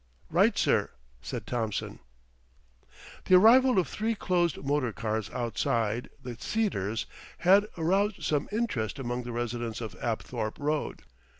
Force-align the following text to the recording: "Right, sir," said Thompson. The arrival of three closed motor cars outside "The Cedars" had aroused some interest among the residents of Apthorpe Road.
"Right, 0.31 0.57
sir," 0.57 0.89
said 1.21 1.45
Thompson. 1.45 1.99
The 3.25 3.35
arrival 3.35 3.77
of 3.77 3.87
three 3.87 4.15
closed 4.15 4.57
motor 4.65 4.91
cars 4.91 5.29
outside 5.29 6.09
"The 6.23 6.35
Cedars" 6.39 7.05
had 7.37 7.67
aroused 7.77 8.23
some 8.23 8.49
interest 8.51 8.97
among 8.97 9.21
the 9.21 9.31
residents 9.31 9.79
of 9.79 9.93
Apthorpe 10.01 10.57
Road. 10.57 11.03